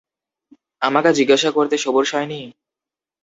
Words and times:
আমাকে 0.81 1.09
জিজ্ঞাসা 1.17 1.49
করতে 1.51 1.75
সবুর 1.77 2.05
সয় 2.05 2.27
নি? 2.27 2.39